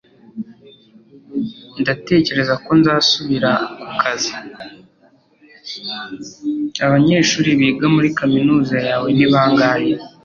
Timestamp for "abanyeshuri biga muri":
6.85-8.09